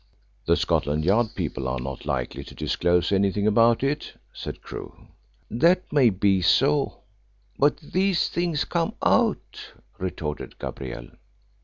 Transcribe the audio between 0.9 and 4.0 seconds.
Yard people are not likely to disclose anything about